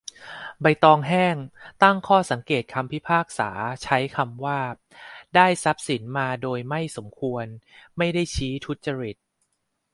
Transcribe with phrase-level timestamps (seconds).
[0.61, 1.35] ใบตองแห้ง
[1.83, 3.49] ตั้งข้อสังเกตคำพิพากษา
[3.83, 4.59] ใช้คำว่า
[5.35, 7.45] "ได้ทรัพย์สินมาโดยไม่สมควร"
[7.97, 9.17] ไม่ได้ชี้ทุจริต